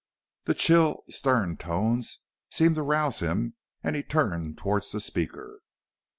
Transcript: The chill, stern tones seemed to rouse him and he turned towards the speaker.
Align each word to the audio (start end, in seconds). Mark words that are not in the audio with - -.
The 0.45 0.55
chill, 0.55 1.03
stern 1.09 1.57
tones 1.57 2.21
seemed 2.49 2.73
to 2.73 2.81
rouse 2.81 3.19
him 3.19 3.53
and 3.83 3.95
he 3.95 4.01
turned 4.01 4.57
towards 4.57 4.91
the 4.91 4.99
speaker. 4.99 5.61